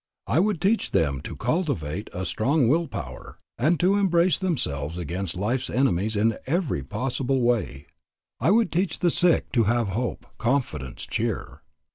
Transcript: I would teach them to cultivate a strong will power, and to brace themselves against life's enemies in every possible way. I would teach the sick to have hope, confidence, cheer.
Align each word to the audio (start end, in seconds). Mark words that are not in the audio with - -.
I 0.25 0.39
would 0.39 0.59
teach 0.59 0.89
them 0.89 1.21
to 1.21 1.35
cultivate 1.35 2.09
a 2.11 2.25
strong 2.25 2.67
will 2.67 2.87
power, 2.87 3.37
and 3.59 3.79
to 3.79 4.03
brace 4.09 4.39
themselves 4.39 4.97
against 4.97 5.35
life's 5.35 5.69
enemies 5.69 6.15
in 6.15 6.39
every 6.47 6.81
possible 6.81 7.43
way. 7.43 7.85
I 8.39 8.49
would 8.49 8.71
teach 8.71 8.97
the 8.97 9.11
sick 9.11 9.51
to 9.51 9.65
have 9.65 9.89
hope, 9.89 10.25
confidence, 10.39 11.05
cheer. 11.05 11.61